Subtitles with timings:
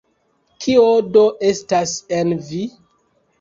[0.63, 0.85] Kio
[1.17, 2.63] do estas en vi?